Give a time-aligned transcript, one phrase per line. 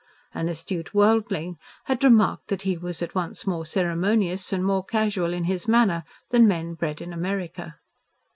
[0.33, 5.31] An astute worldling had remarked that he was at once more ceremonious and more casual
[5.31, 7.77] in his manner than men bred in America.